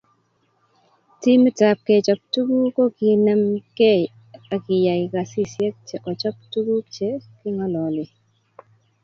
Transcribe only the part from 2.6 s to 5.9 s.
ko kinem ke koyay kasisiek